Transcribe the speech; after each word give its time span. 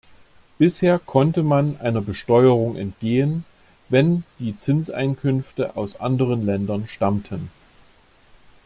Bisher 0.57 0.97
konnte 0.97 1.43
man 1.43 1.79
einer 1.79 2.01
Besteuerung 2.01 2.75
entgehen, 2.75 3.45
wenn 3.87 4.23
die 4.39 4.55
Zinseinkünfte 4.55 5.75
aus 5.75 5.97
anderen 5.99 6.43
Ländern 6.43 6.87
stammten. 6.87 7.51